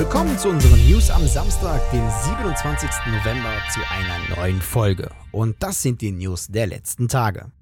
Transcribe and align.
Willkommen 0.00 0.38
zu 0.38 0.48
unseren 0.48 0.82
News 0.88 1.10
am 1.10 1.26
Samstag, 1.26 1.78
dem 1.90 2.08
27. 2.08 2.88
November, 3.08 3.52
zu 3.70 3.80
einer 3.90 4.34
neuen 4.34 4.62
Folge. 4.62 5.10
Und 5.30 5.62
das 5.62 5.82
sind 5.82 6.00
die 6.00 6.10
News 6.10 6.46
der 6.46 6.68
letzten 6.68 7.06
Tage. 7.06 7.52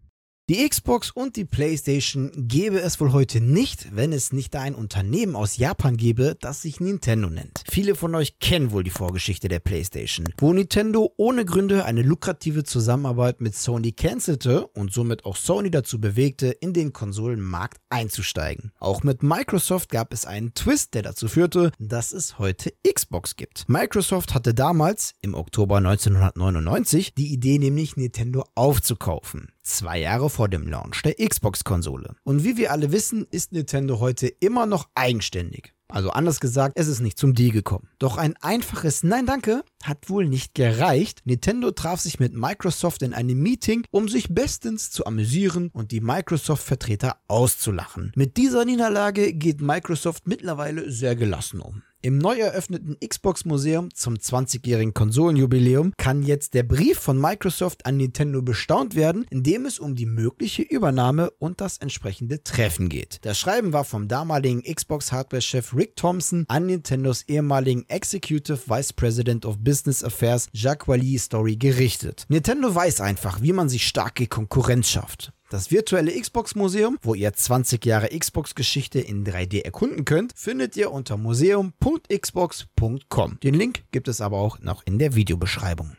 Die 0.50 0.66
Xbox 0.66 1.10
und 1.10 1.36
die 1.36 1.44
PlayStation 1.44 2.32
gäbe 2.34 2.80
es 2.80 2.98
wohl 3.02 3.12
heute 3.12 3.42
nicht, 3.42 3.94
wenn 3.94 4.14
es 4.14 4.32
nicht 4.32 4.56
ein 4.56 4.74
Unternehmen 4.74 5.36
aus 5.36 5.58
Japan 5.58 5.98
gäbe, 5.98 6.38
das 6.40 6.62
sich 6.62 6.80
Nintendo 6.80 7.28
nennt. 7.28 7.62
Viele 7.70 7.94
von 7.94 8.14
euch 8.14 8.38
kennen 8.38 8.70
wohl 8.70 8.82
die 8.82 8.88
Vorgeschichte 8.88 9.48
der 9.48 9.58
PlayStation, 9.58 10.26
wo 10.38 10.50
Nintendo 10.54 11.12
ohne 11.18 11.44
Gründe 11.44 11.84
eine 11.84 12.00
lukrative 12.00 12.64
Zusammenarbeit 12.64 13.42
mit 13.42 13.56
Sony 13.56 13.92
cancelte 13.92 14.66
und 14.68 14.90
somit 14.90 15.26
auch 15.26 15.36
Sony 15.36 15.70
dazu 15.70 16.00
bewegte, 16.00 16.46
in 16.46 16.72
den 16.72 16.94
Konsolenmarkt 16.94 17.82
einzusteigen. 17.90 18.72
Auch 18.78 19.02
mit 19.02 19.22
Microsoft 19.22 19.90
gab 19.90 20.14
es 20.14 20.24
einen 20.24 20.54
Twist, 20.54 20.94
der 20.94 21.02
dazu 21.02 21.28
führte, 21.28 21.72
dass 21.78 22.14
es 22.14 22.38
heute 22.38 22.72
Xbox 22.90 23.36
gibt. 23.36 23.68
Microsoft 23.68 24.32
hatte 24.32 24.54
damals, 24.54 25.12
im 25.20 25.34
Oktober 25.34 25.76
1999, 25.76 27.12
die 27.12 27.34
Idee 27.34 27.58
nämlich 27.58 27.98
Nintendo 27.98 28.46
aufzukaufen 28.54 29.48
zwei 29.68 29.98
Jahre 30.00 30.30
vor 30.30 30.48
dem 30.48 30.66
Launch 30.66 31.02
der 31.02 31.14
Xbox-Konsole. 31.14 32.16
Und 32.24 32.44
wie 32.44 32.56
wir 32.56 32.72
alle 32.72 32.92
wissen, 32.92 33.26
ist 33.30 33.52
Nintendo 33.52 34.00
heute 34.00 34.26
immer 34.26 34.66
noch 34.66 34.88
eigenständig. 34.94 35.74
Also 35.90 36.10
anders 36.10 36.38
gesagt, 36.40 36.78
es 36.78 36.86
ist 36.86 37.00
nicht 37.00 37.18
zum 37.18 37.34
Deal 37.34 37.50
gekommen. 37.50 37.88
Doch 37.98 38.18
ein 38.18 38.36
einfaches 38.42 39.02
Nein 39.02 39.24
danke 39.24 39.64
hat 39.82 40.10
wohl 40.10 40.28
nicht 40.28 40.54
gereicht. 40.54 41.22
Nintendo 41.24 41.70
traf 41.70 42.00
sich 42.00 42.20
mit 42.20 42.34
Microsoft 42.34 43.02
in 43.02 43.14
einem 43.14 43.38
Meeting, 43.38 43.84
um 43.90 44.06
sich 44.08 44.28
bestens 44.28 44.90
zu 44.90 45.06
amüsieren 45.06 45.70
und 45.72 45.90
die 45.90 46.02
Microsoft-Vertreter 46.02 47.16
auszulachen. 47.26 48.12
Mit 48.16 48.36
dieser 48.36 48.66
Niederlage 48.66 49.32
geht 49.32 49.62
Microsoft 49.62 50.26
mittlerweile 50.26 50.90
sehr 50.90 51.16
gelassen 51.16 51.60
um. 51.60 51.82
Im 52.00 52.18
neu 52.18 52.38
eröffneten 52.38 52.96
Xbox 53.04 53.44
Museum 53.44 53.92
zum 53.92 54.14
20-jährigen 54.14 54.94
Konsolenjubiläum 54.94 55.94
kann 55.96 56.22
jetzt 56.22 56.54
der 56.54 56.62
Brief 56.62 56.96
von 56.96 57.20
Microsoft 57.20 57.86
an 57.86 57.96
Nintendo 57.96 58.40
bestaunt 58.40 58.94
werden, 58.94 59.26
in 59.30 59.42
dem 59.42 59.66
es 59.66 59.80
um 59.80 59.96
die 59.96 60.06
mögliche 60.06 60.62
Übernahme 60.62 61.32
und 61.40 61.60
das 61.60 61.78
entsprechende 61.78 62.44
Treffen 62.44 62.88
geht. 62.88 63.18
Das 63.22 63.36
Schreiben 63.36 63.72
war 63.72 63.82
vom 63.82 64.06
damaligen 64.06 64.62
Xbox 64.62 65.10
Hardware-Chef 65.10 65.74
Rick 65.74 65.96
Thompson 65.96 66.44
an 66.46 66.66
Nintendos 66.66 67.24
ehemaligen 67.26 67.84
Executive 67.88 68.60
Vice 68.68 68.92
President 68.92 69.44
of 69.44 69.58
Business 69.58 70.04
Affairs 70.04 70.46
Jacques 70.52 70.86
Wally 70.86 71.18
Story 71.18 71.56
gerichtet. 71.56 72.26
Nintendo 72.28 72.72
weiß 72.72 73.00
einfach, 73.00 73.42
wie 73.42 73.52
man 73.52 73.68
sich 73.68 73.84
starke 73.84 74.28
Konkurrenz 74.28 74.88
schafft. 74.88 75.32
Das 75.50 75.70
virtuelle 75.70 76.12
Xbox 76.12 76.54
Museum, 76.56 76.98
wo 77.00 77.14
ihr 77.14 77.32
20 77.32 77.86
Jahre 77.86 78.08
Xbox 78.08 78.54
Geschichte 78.54 79.00
in 79.00 79.24
3D 79.24 79.64
erkunden 79.64 80.04
könnt, 80.04 80.34
findet 80.36 80.76
ihr 80.76 80.92
unter 80.92 81.16
museum.xbox.com. 81.16 83.40
Den 83.42 83.54
Link 83.54 83.84
gibt 83.90 84.08
es 84.08 84.20
aber 84.20 84.36
auch 84.36 84.58
noch 84.58 84.82
in 84.84 84.98
der 84.98 85.14
Videobeschreibung. 85.14 85.96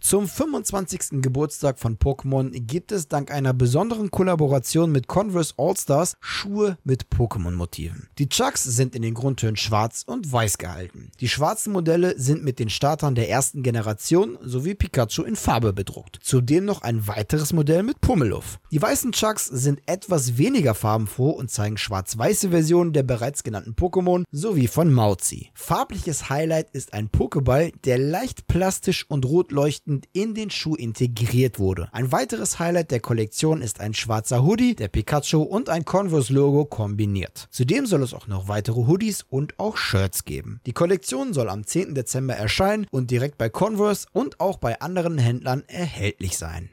Zum 0.00 0.28
25. 0.28 1.22
Geburtstag 1.22 1.78
von 1.80 1.96
Pokémon 1.98 2.50
gibt 2.50 2.92
es 2.92 3.08
dank 3.08 3.32
einer 3.32 3.52
besonderen 3.52 4.10
Kollaboration 4.10 4.92
mit 4.92 5.08
Converse 5.08 5.54
All-Stars 5.56 6.16
Schuhe 6.20 6.78
mit 6.84 7.06
Pokémon-Motiven. 7.08 8.08
Die 8.18 8.28
Chucks 8.28 8.62
sind 8.62 8.94
in 8.94 9.02
den 9.02 9.14
Grundtönen 9.14 9.56
schwarz 9.56 10.04
und 10.06 10.30
weiß 10.30 10.58
gehalten. 10.58 11.10
Die 11.18 11.28
schwarzen 11.28 11.72
Modelle 11.72 12.16
sind 12.20 12.44
mit 12.44 12.60
den 12.60 12.70
Startern 12.70 13.16
der 13.16 13.30
ersten 13.30 13.64
Generation 13.64 14.38
sowie 14.42 14.74
Pikachu 14.74 15.24
in 15.24 15.34
Farbe 15.34 15.72
bedruckt. 15.72 16.20
Zudem 16.22 16.66
noch 16.66 16.82
ein 16.82 17.08
weiteres 17.08 17.52
Modell 17.52 17.82
mit 17.82 18.00
Pummeluff. 18.00 18.60
Die 18.70 18.80
weißen 18.80 19.10
Chucks 19.10 19.46
sind 19.46 19.80
etwas 19.86 20.38
weniger 20.38 20.74
farbenfroh 20.74 21.30
und 21.30 21.50
zeigen 21.50 21.78
schwarz-weiße 21.78 22.50
Versionen 22.50 22.92
der 22.92 23.02
bereits 23.02 23.42
genannten 23.42 23.74
Pokémon 23.74 24.22
sowie 24.30 24.68
von 24.68 24.92
Mauzi. 24.92 25.50
Farbliches 25.54 26.28
Highlight 26.28 26.70
ist 26.70 26.92
ein 26.92 27.08
Pokéball, 27.08 27.72
der 27.84 27.98
leicht 27.98 28.46
plastisch 28.46 29.04
und 29.08 29.24
rot 29.24 29.50
leuchtend 29.50 29.95
passend 29.96 30.08
in 30.12 30.34
den 30.34 30.50
Schuh 30.50 30.74
integriert 30.74 31.58
wurde. 31.58 31.88
Ein 31.92 32.12
weiteres 32.12 32.58
Highlight 32.58 32.90
der 32.90 33.00
Kollektion 33.00 33.62
ist 33.62 33.80
ein 33.80 33.94
schwarzer 33.94 34.44
Hoodie, 34.44 34.74
der 34.74 34.88
Pikachu 34.88 35.42
und 35.42 35.68
ein 35.68 35.84
Converse-Logo 35.84 36.66
kombiniert. 36.66 37.48
Zudem 37.50 37.86
soll 37.86 38.02
es 38.02 38.14
auch 38.14 38.26
noch 38.26 38.48
weitere 38.48 38.86
Hoodies 38.86 39.24
und 39.28 39.58
auch 39.58 39.76
Shirts 39.76 40.24
geben. 40.24 40.60
Die 40.66 40.72
Kollektion 40.72 41.32
soll 41.32 41.48
am 41.48 41.66
10. 41.66 41.94
Dezember 41.94 42.34
erscheinen 42.34 42.86
und 42.90 43.10
direkt 43.10 43.38
bei 43.38 43.48
Converse 43.48 44.06
und 44.12 44.40
auch 44.40 44.58
bei 44.58 44.80
anderen 44.80 45.18
Händlern 45.18 45.64
erhältlich 45.66 46.36
sein. 46.36 46.70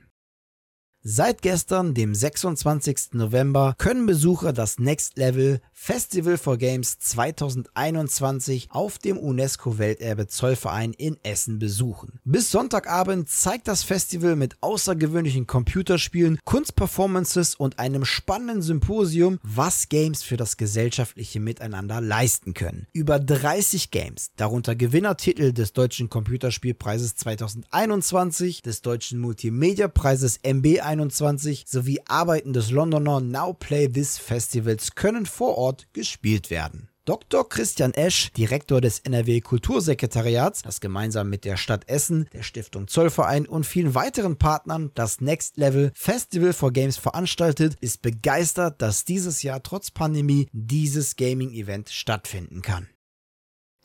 Seit 1.06 1.42
gestern, 1.42 1.94
dem 1.94 2.16
26. 2.16 3.10
November, 3.12 3.76
können 3.78 4.06
Besucher 4.06 4.54
das 4.54 4.80
Next 4.80 5.18
Level 5.18 5.60
Festival 5.74 6.38
for 6.38 6.58
Games 6.58 6.98
2021 6.98 8.70
auf 8.72 9.00
dem 9.00 9.18
UNESCO-Welterbe 9.18 10.28
Zollverein 10.28 10.94
in 10.94 11.18
Essen 11.22 11.60
besuchen. 11.60 12.22
Bis 12.24 12.52
Sonntagabend 12.52 13.28
zeigt 13.28 13.68
das 13.68 13.84
Festival 13.84 14.38
mit 14.38 14.56
außergewöhnlichen 14.62 15.46
Computerspielen, 15.46 16.40
Kunstperformances 16.46 17.56
und 17.56 17.80
einem 17.80 18.06
spannenden 18.06 18.62
Symposium, 18.62 19.40
was 19.44 19.90
Games 19.90 20.24
für 20.24 20.38
das 20.38 20.56
gesellschaftliche 20.56 21.42
Miteinander 21.42 22.00
leisten 22.00 22.54
können. 22.54 22.88
Über 22.94 23.20
30 23.20 23.92
Games, 23.92 24.32
darunter 24.38 24.74
Gewinnertitel 24.74 25.52
des 25.52 25.74
Deutschen 25.74 26.10
Computerspielpreises 26.10 27.18
2021, 27.18 28.62
des 28.62 28.82
Deutschen 28.82 29.20
Multimedia-Preises 29.20 30.40
MB 30.44 30.80
2021 30.94 31.66
sowie 31.68 32.00
Arbeiten 32.08 32.54
des 32.54 32.72
Londoner 32.72 33.20
Now 33.20 33.54
Play 33.54 33.88
This 33.88 34.18
Festivals 34.18 34.96
können 34.96 35.26
vor 35.26 35.58
Ort 35.58 35.88
gespielt 35.94 36.50
werden. 36.50 36.90
Dr. 37.06 37.50
Christian 37.50 37.94
Esch, 37.94 38.32
Direktor 38.32 38.80
des 38.80 39.00
NRW 39.00 39.42
Kultursekretariats, 39.42 40.62
das 40.62 40.80
gemeinsam 40.80 41.30
mit 41.30 41.44
der 41.44 41.58
Stadt 41.58 41.90
Essen, 41.90 42.30
der 42.32 42.44
Stiftung 42.44 42.88
Zollverein 42.88 43.46
und 43.46 43.66
vielen 43.66 43.94
weiteren 43.94 44.38
Partnern 44.38 44.92
das 44.94 45.20
Next 45.20 45.58
Level 45.58 45.92
Festival 45.96 46.54
for 46.54 46.72
Games 46.72 46.96
veranstaltet, 46.96 47.76
ist 47.82 48.02
begeistert, 48.02 48.82
dass 48.82 49.04
dieses 49.04 49.44
Jahr 49.44 49.62
trotz 49.62 49.92
Pandemie 49.92 50.48
dieses 50.54 51.18
Gaming-Event 51.18 51.90
stattfinden 51.90 52.62
kann. 52.62 52.88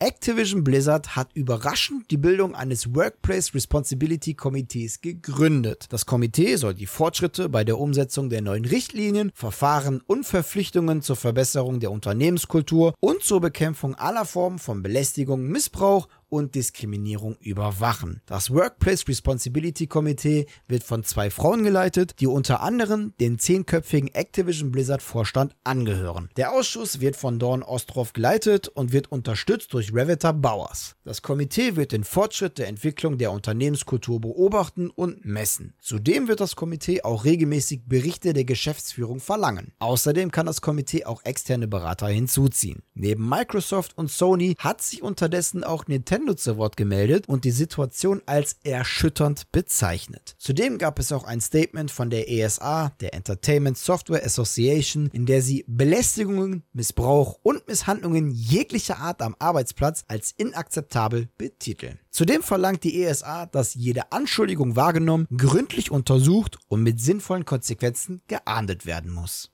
Activision 0.01 0.63
Blizzard 0.63 1.17
hat 1.17 1.31
überraschend 1.35 2.13
die 2.13 2.19
Bildung 2.19 2.55
eines 2.55 2.95
Workplace 2.95 3.53
Responsibility 3.53 4.35
Komitees 4.35 5.01
gegründet. 5.01 5.87
Das 5.89 6.07
Komitee 6.07 6.55
soll 6.55 6.75
die 6.75 6.87
Fortschritte 6.87 7.49
bei 7.49 7.65
der 7.65 7.81
Umsetzung 7.81 8.31
der 8.31 8.41
neuen 8.41 8.65
Richtlinien, 8.65 9.33
Verfahren 9.35 10.01
und 10.07 10.25
Verpflichtungen 10.25 11.03
zur 11.03 11.17
Verbesserung 11.17 11.81
der 11.81 11.91
Unternehmenskultur 11.91 12.95
und 13.01 13.25
zur 13.25 13.41
Bekämpfung 13.41 13.97
aller 13.97 14.25
Formen 14.25 14.61
von 14.61 14.85
Belästigung, 14.85 15.49
Missbrauch 15.49 16.07
und 16.29 16.55
Diskriminierung 16.55 17.37
überwachen. 17.41 18.21
Das 18.27 18.51
Workplace 18.51 19.07
Responsibility 19.09 19.87
Committee 19.87 20.47
wird 20.67 20.83
von 20.83 21.05
zwei 21.05 21.31
Frauen 21.31 21.65
geleitet, 21.65 22.15
die 22.21 22.27
unter 22.27 22.61
anderem 22.61 23.15
den 23.21 23.39
zehnköpfigen 23.39 24.15
Activision 24.15 24.71
Blizzard 24.71 25.03
Vorstand 25.03 25.57
angehören. 25.65 26.29
Der 26.37 26.53
Ausschuss 26.53 27.01
wird 27.01 27.17
von 27.17 27.39
Dawn 27.39 27.63
Ostroff 27.63 28.13
geleitet 28.13 28.69
und 28.69 28.93
wird 28.93 29.11
unterstützt 29.11 29.73
durch 29.73 29.95
Revita 29.95 30.33
Bowers. 30.33 30.97
Das 31.05 31.23
Komitee 31.23 31.77
wird 31.77 31.93
den 31.93 32.05
Fortschritt 32.05 32.59
der 32.59 32.69
Entwicklung 32.69 33.19
der 33.19 33.33
Unternehmenskultur 33.33 34.21
beobachten 34.21 34.91
und 34.91 35.25
messen. 35.25 35.75
Zudem 35.81 36.29
wird 36.29 36.41
das 36.41 36.57
Komitee 36.57 37.03
auch 37.03 37.25
regelmäßig 37.25 37.83
Berichte 37.87 38.33
der 38.33 38.45
Geschäftsführung 38.45 39.21
verlangen. 39.21 39.73
Außerdem 39.79 40.31
kann 40.31 40.47
das 40.47 40.61
Komitee 40.61 41.05
auch 41.05 41.25
externe 41.25 41.69
Berater 41.69 42.09
hinzuziehen. 42.09 42.83
Neben 42.95 43.29
Microsoft 43.29 43.97
und 43.97 44.11
Sony 44.11 44.55
hat 44.59 44.83
sich 44.83 45.03
unterdessen 45.03 45.65
auch 45.65 45.87
Nintendo 45.87 46.18
Nintendo 46.19 46.35
zu 46.35 46.57
Wort 46.57 46.77
gemeldet 46.77 47.29
und 47.29 47.45
die 47.45 47.53
Situation 47.53 48.23
als 48.27 48.57
erschütternd 48.65 49.53
bezeichnet. 49.53 50.35
Zudem 50.39 50.79
gab 50.79 50.99
es 50.99 51.13
auch 51.13 51.23
ein 51.23 51.41
Statement 51.41 51.93
von 51.93 52.11
der 52.11 52.29
ESA, 52.29 52.91
der 53.01 53.15
Entertainment 53.15 53.79
Software 53.79 54.25
Association, 54.25 55.11
in 55.13 55.27
der 55.27 55.43
sie 55.43 55.65
Belästigungen, 55.69 56.65
Missbrauch 56.73 57.39
und 57.43 57.69
Misshandlungen 57.69 58.33
jeglicher 58.33 58.99
Art 58.99 59.23
am 59.23 59.37
Arbeitsplatz 59.39 60.05
als 60.09 60.33
inakzeptabel 60.37 61.29
betiteln. 61.39 62.01
Zudem 62.11 62.43
verlangt 62.43 62.83
die 62.83 63.01
ESA, 63.01 63.47
dass 63.47 63.75
jede 63.75 64.11
Anschuldigung 64.11 64.75
wahrgenommen, 64.75 65.29
gründlich 65.37 65.93
untersucht 65.93 66.59
und 66.67 66.83
mit 66.83 67.01
sinnvollen 67.01 67.45
Konsequenzen 67.45 68.23
geahndet 68.27 68.87
werden 68.87 69.13
muss. 69.13 69.53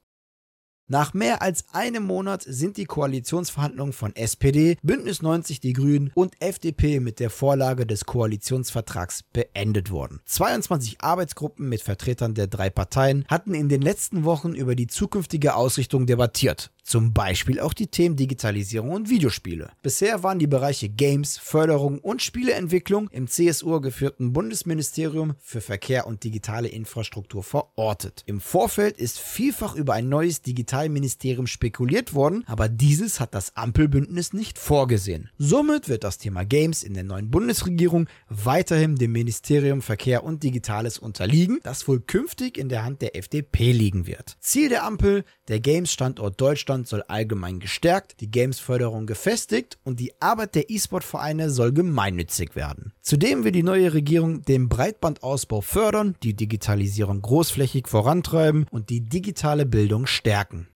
Nach 0.86 1.14
mehr 1.14 1.40
als 1.40 1.64
einem 1.72 2.04
Monat 2.04 2.44
sind 2.46 2.76
die 2.76 2.84
Koalitionsverhandlungen 2.84 3.94
von 3.94 4.14
SPD, 4.14 4.76
Bündnis 4.82 5.22
90 5.22 5.60
Die 5.60 5.72
Grünen 5.72 6.10
und 6.14 6.34
FDP 6.40 7.00
mit 7.00 7.20
der 7.20 7.31
Vorlage 7.31 7.86
des 7.86 8.04
Koalitionsvertrags 8.04 9.22
beendet 9.22 9.90
worden. 9.90 10.20
22 10.26 11.00
Arbeitsgruppen 11.00 11.70
mit 11.70 11.81
Vertretern 11.81 12.34
der 12.34 12.48
drei 12.48 12.69
Parteien 12.69 13.25
hatten 13.28 13.54
in 13.54 13.70
den 13.70 13.81
letzten 13.81 14.25
Wochen 14.25 14.52
über 14.52 14.75
die 14.75 14.86
zukünftige 14.86 15.54
Ausrichtung 15.54 16.04
debattiert. 16.04 16.70
Zum 16.82 17.14
Beispiel 17.14 17.60
auch 17.60 17.72
die 17.72 17.86
Themen 17.86 18.16
Digitalisierung 18.16 18.90
und 18.90 19.08
Videospiele. 19.08 19.70
Bisher 19.81 20.22
waren 20.22 20.38
die 20.38 20.46
Bereiche 20.46 20.90
Games, 20.90 21.38
Förderung 21.38 21.98
und 21.98 22.20
Spieleentwicklung 22.20 23.08
im 23.08 23.26
CSU 23.26 23.81
geführten 23.81 24.34
Bundesministerium 24.34 25.32
für 25.40 25.62
Verkehr 25.62 26.06
und 26.06 26.25
digitale 26.25 26.69
Infrastruktur 26.69 27.42
verortet. 27.42 28.22
Im 28.26 28.38
Vorfeld 28.38 28.98
ist 28.98 29.19
vielfach 29.19 29.75
über 29.76 29.94
ein 29.94 30.10
neues 30.10 30.42
digitales 30.42 30.73
Digitalministerium 30.74 31.46
spekuliert 31.46 32.14
worden, 32.14 32.42
aber 32.46 32.68
dieses 32.68 33.20
hat 33.20 33.34
das 33.34 33.56
Ampelbündnis 33.56 34.32
nicht 34.32 34.58
vorgesehen. 34.58 35.30
Somit 35.38 35.88
wird 35.88 36.02
das 36.02 36.18
Thema 36.18 36.44
Games 36.44 36.82
in 36.82 36.94
der 36.94 37.04
neuen 37.04 37.30
Bundesregierung 37.30 38.08
weiterhin 38.28 38.96
dem 38.96 39.12
Ministerium 39.12 39.82
Verkehr 39.82 40.24
und 40.24 40.42
Digitales 40.42 40.98
unterliegen, 40.98 41.60
das 41.62 41.86
wohl 41.86 42.00
künftig 42.00 42.58
in 42.58 42.68
der 42.68 42.84
Hand 42.84 43.02
der 43.02 43.14
FDP 43.14 43.70
liegen 43.70 44.08
wird. 44.08 44.36
Ziel 44.40 44.68
der 44.68 44.84
Ampel, 44.84 45.24
der 45.49 45.61
Games-Standort 45.61 46.41
Deutschland 46.41 46.88
soll 46.88 47.02
allgemein 47.08 47.61
gestärkt, 47.61 48.20
die 48.20 48.31
Games-Förderung 48.31 49.06
gefestigt 49.06 49.79
und 49.85 50.00
die 50.00 50.12
Arbeit 50.20 50.55
der 50.55 50.70
E-Sport-Vereine 50.70 51.50
soll 51.50 51.73
gemeinnützig 51.73 52.56
werden. 52.56 52.93
Zudem 53.02 53.44
will 53.44 53.52
die 53.52 53.62
neue 53.62 53.93
Regierung 53.93 54.43
den 54.43 54.69
Breitbandausbau 54.69 55.61
fördern, 55.61 56.17
die 56.23 56.35
Digitalisierung 56.35 57.23
großflächig 57.23 57.88
vorantreiben 57.88 58.67
und 58.70 58.91
die 58.91 59.00
digitale 59.00 59.67
Bildung 59.67 60.06
stärken. 60.06 60.69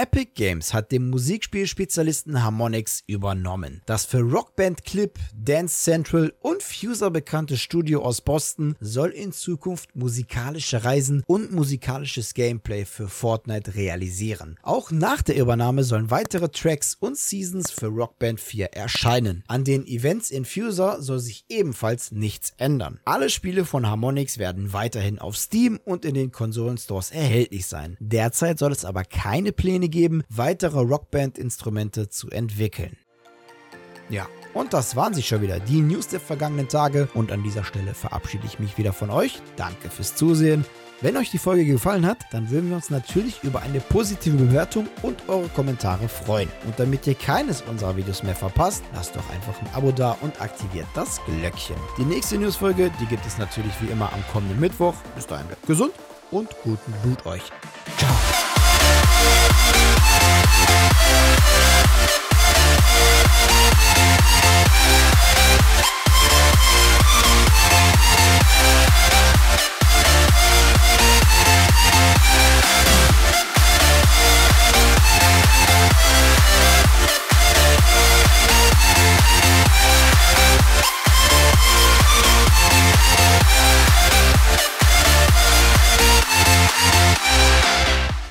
Epic 0.00 0.30
Games 0.36 0.72
hat 0.72 0.92
den 0.92 1.10
Musikspielspezialisten 1.10 2.44
Harmonix 2.44 3.02
übernommen. 3.08 3.82
Das 3.84 4.04
für 4.04 4.20
Rockband 4.20 4.84
Clip, 4.84 5.18
Dance 5.34 5.82
Central 5.82 6.32
und 6.40 6.62
Fuser 6.62 7.10
bekannte 7.10 7.56
Studio 7.56 8.02
aus 8.02 8.20
Boston 8.20 8.76
soll 8.78 9.08
in 9.08 9.32
Zukunft 9.32 9.96
musikalische 9.96 10.84
Reisen 10.84 11.24
und 11.26 11.50
musikalisches 11.50 12.34
Gameplay 12.34 12.84
für 12.84 13.08
Fortnite 13.08 13.74
realisieren. 13.74 14.56
Auch 14.62 14.92
nach 14.92 15.20
der 15.20 15.34
Übernahme 15.34 15.82
sollen 15.82 16.12
weitere 16.12 16.48
Tracks 16.48 16.96
und 17.00 17.18
Seasons 17.18 17.72
für 17.72 17.88
Rockband 17.88 18.38
4 18.38 18.66
erscheinen. 18.74 19.42
An 19.48 19.64
den 19.64 19.84
Events 19.84 20.30
in 20.30 20.44
Fuser 20.44 21.02
soll 21.02 21.18
sich 21.18 21.44
ebenfalls 21.48 22.12
nichts 22.12 22.52
ändern. 22.56 23.00
Alle 23.04 23.30
Spiele 23.30 23.64
von 23.64 23.84
Harmonix 23.88 24.38
werden 24.38 24.72
weiterhin 24.72 25.18
auf 25.18 25.36
Steam 25.36 25.80
und 25.84 26.04
in 26.04 26.14
den 26.14 26.30
Konsolenstores 26.30 27.10
erhältlich 27.10 27.66
sein. 27.66 27.96
Derzeit 27.98 28.60
soll 28.60 28.70
es 28.70 28.84
aber 28.84 29.02
keine 29.02 29.50
Pläne 29.50 29.87
geben, 29.88 30.22
weitere 30.28 30.80
Rockband-Instrumente 30.80 32.08
zu 32.08 32.30
entwickeln. 32.30 32.96
Ja, 34.10 34.26
und 34.54 34.72
das 34.72 34.96
waren 34.96 35.12
sie 35.14 35.22
schon 35.22 35.42
wieder, 35.42 35.60
die 35.60 35.80
News 35.80 36.08
der 36.08 36.20
vergangenen 36.20 36.68
Tage. 36.68 37.08
Und 37.14 37.30
an 37.30 37.42
dieser 37.42 37.64
Stelle 37.64 37.94
verabschiede 37.94 38.46
ich 38.46 38.58
mich 38.58 38.78
wieder 38.78 38.92
von 38.92 39.10
euch. 39.10 39.40
Danke 39.56 39.90
fürs 39.90 40.14
Zusehen. 40.14 40.64
Wenn 41.00 41.16
euch 41.16 41.30
die 41.30 41.38
Folge 41.38 41.64
gefallen 41.64 42.04
hat, 42.04 42.18
dann 42.32 42.50
würden 42.50 42.70
wir 42.70 42.76
uns 42.76 42.90
natürlich 42.90 43.44
über 43.44 43.62
eine 43.62 43.78
positive 43.78 44.36
Bewertung 44.36 44.88
und 45.02 45.28
eure 45.28 45.48
Kommentare 45.50 46.08
freuen. 46.08 46.48
Und 46.66 46.76
damit 46.80 47.06
ihr 47.06 47.14
keines 47.14 47.62
unserer 47.62 47.96
Videos 47.96 48.24
mehr 48.24 48.34
verpasst, 48.34 48.82
lasst 48.94 49.14
doch 49.14 49.30
einfach 49.30 49.60
ein 49.60 49.72
Abo 49.74 49.92
da 49.92 50.16
und 50.22 50.40
aktiviert 50.40 50.88
das 50.94 51.20
Glöckchen. 51.24 51.76
Die 51.98 52.04
nächste 52.04 52.36
Newsfolge, 52.36 52.90
die 53.00 53.06
gibt 53.06 53.24
es 53.26 53.38
natürlich 53.38 53.80
wie 53.80 53.92
immer 53.92 54.12
am 54.12 54.24
kommenden 54.32 54.58
Mittwoch. 54.58 54.94
Bis 55.14 55.26
dahin 55.26 55.46
bleibt 55.46 55.66
gesund 55.68 55.92
und 56.32 56.48
guten 56.64 56.92
Blut 57.04 57.24
euch. 57.26 57.44